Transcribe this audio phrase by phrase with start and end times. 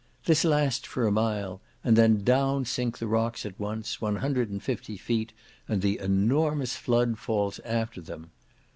[0.25, 4.49] This lasts for a mile, and then down sink the rocks at once, one hundred
[4.49, 5.31] and fifty feet,
[5.67, 8.31] and the enormous flood falls after them.